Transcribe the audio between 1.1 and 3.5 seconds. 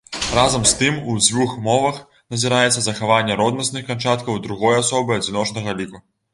у дзвюх мовах назіраецца захаванне